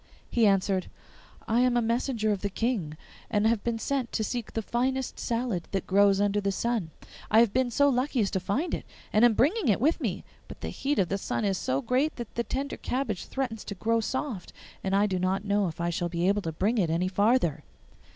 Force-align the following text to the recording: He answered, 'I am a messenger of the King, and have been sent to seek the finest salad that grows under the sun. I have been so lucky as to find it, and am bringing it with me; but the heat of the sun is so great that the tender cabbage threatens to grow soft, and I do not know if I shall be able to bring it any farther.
He 0.31 0.47
answered, 0.47 0.89
'I 1.47 1.59
am 1.59 1.77
a 1.77 1.81
messenger 1.83 2.31
of 2.31 2.41
the 2.41 2.49
King, 2.49 2.97
and 3.29 3.45
have 3.45 3.63
been 3.63 3.77
sent 3.77 4.11
to 4.13 4.23
seek 4.23 4.51
the 4.53 4.63
finest 4.63 5.19
salad 5.19 5.67
that 5.73 5.85
grows 5.85 6.19
under 6.19 6.41
the 6.41 6.51
sun. 6.51 6.89
I 7.29 7.39
have 7.39 7.53
been 7.53 7.69
so 7.69 7.87
lucky 7.87 8.19
as 8.21 8.31
to 8.31 8.39
find 8.39 8.73
it, 8.73 8.83
and 9.13 9.23
am 9.23 9.35
bringing 9.35 9.67
it 9.67 9.79
with 9.79 10.01
me; 10.01 10.23
but 10.47 10.61
the 10.61 10.69
heat 10.69 10.97
of 10.97 11.09
the 11.09 11.19
sun 11.19 11.45
is 11.45 11.59
so 11.59 11.83
great 11.83 12.15
that 12.15 12.33
the 12.33 12.43
tender 12.43 12.77
cabbage 12.77 13.25
threatens 13.27 13.63
to 13.65 13.75
grow 13.75 13.99
soft, 13.99 14.53
and 14.83 14.95
I 14.95 15.05
do 15.05 15.19
not 15.19 15.45
know 15.45 15.67
if 15.67 15.79
I 15.79 15.91
shall 15.91 16.09
be 16.09 16.27
able 16.27 16.41
to 16.41 16.51
bring 16.51 16.79
it 16.79 16.89
any 16.89 17.07
farther. 17.07 17.63